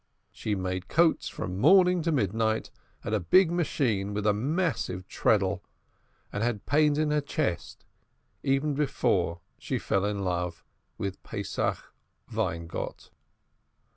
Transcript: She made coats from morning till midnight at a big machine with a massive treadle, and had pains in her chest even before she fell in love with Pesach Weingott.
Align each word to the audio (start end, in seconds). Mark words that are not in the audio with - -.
She 0.31 0.55
made 0.55 0.87
coats 0.87 1.29
from 1.29 1.59
morning 1.59 2.01
till 2.01 2.13
midnight 2.13 2.71
at 3.03 3.13
a 3.13 3.19
big 3.19 3.51
machine 3.51 4.15
with 4.15 4.25
a 4.25 4.33
massive 4.33 5.07
treadle, 5.07 5.63
and 6.33 6.41
had 6.41 6.65
pains 6.65 6.97
in 6.97 7.11
her 7.11 7.21
chest 7.21 7.85
even 8.41 8.73
before 8.73 9.41
she 9.59 9.77
fell 9.77 10.03
in 10.05 10.23
love 10.25 10.65
with 10.97 11.21
Pesach 11.21 11.93
Weingott. 12.33 13.11